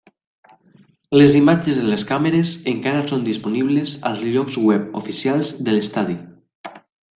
Les 1.17 1.35
imatges 1.39 1.77
de 1.79 1.83
les 1.91 2.05
càmeres 2.13 2.55
encara 2.73 3.05
són 3.13 3.27
disponibles 3.29 3.93
als 4.13 4.25
llocs 4.31 4.59
web 4.71 4.99
oficials 5.03 5.55
de 5.69 5.79
l'estadi. 5.79 6.19